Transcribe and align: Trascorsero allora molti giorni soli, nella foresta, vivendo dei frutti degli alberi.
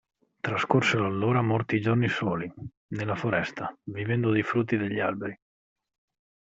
Trascorsero 0.41 1.05
allora 1.05 1.43
molti 1.43 1.79
giorni 1.79 2.07
soli, 2.07 2.51
nella 2.95 3.13
foresta, 3.13 3.71
vivendo 3.83 4.31
dei 4.31 4.41
frutti 4.41 4.75
degli 4.75 4.97
alberi. 4.99 5.39